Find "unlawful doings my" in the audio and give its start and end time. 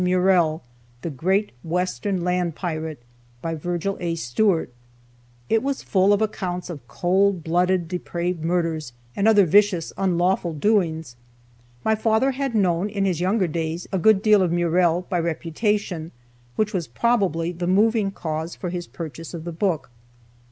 9.99-11.93